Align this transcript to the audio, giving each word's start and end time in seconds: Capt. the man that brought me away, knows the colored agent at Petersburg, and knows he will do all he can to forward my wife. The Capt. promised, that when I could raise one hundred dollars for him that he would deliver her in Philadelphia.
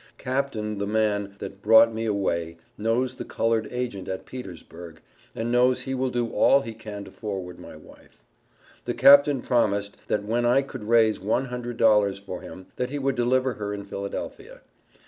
Capt. 0.17 0.53
the 0.53 0.61
man 0.87 1.35
that 1.37 1.61
brought 1.61 1.93
me 1.93 2.05
away, 2.07 2.57
knows 2.75 3.13
the 3.13 3.23
colored 3.23 3.67
agent 3.69 4.07
at 4.07 4.25
Petersburg, 4.25 4.99
and 5.35 5.51
knows 5.51 5.81
he 5.81 5.93
will 5.93 6.09
do 6.09 6.29
all 6.31 6.61
he 6.61 6.73
can 6.73 7.03
to 7.03 7.11
forward 7.11 7.59
my 7.59 7.75
wife. 7.75 8.23
The 8.85 8.95
Capt. 8.95 9.43
promised, 9.43 9.97
that 10.07 10.23
when 10.25 10.43
I 10.43 10.63
could 10.63 10.85
raise 10.85 11.19
one 11.19 11.45
hundred 11.49 11.77
dollars 11.77 12.17
for 12.17 12.41
him 12.41 12.65
that 12.77 12.89
he 12.89 12.97
would 12.97 13.13
deliver 13.13 13.53
her 13.53 13.75
in 13.75 13.83
Philadelphia. 13.85 14.61